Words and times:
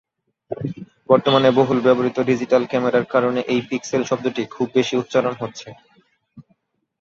বর্তমানে 1.09 1.49
বহুল 1.51 1.79
ব্যবহৃত 1.81 2.17
ডিজিটাল 2.29 2.63
ক্যামেরার 2.65 3.05
কারণে 3.05 3.39
এই 3.53 3.61
পিক্সেল 3.69 4.01
শব্দটি 4.03 4.43
খুব 4.55 4.67
বেশি 4.75 4.93
উচ্চারন 4.97 5.33
হচ্ছে। 5.41 5.67